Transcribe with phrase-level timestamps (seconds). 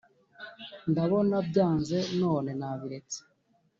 [0.91, 3.19] Ndabona byanze none nabiretse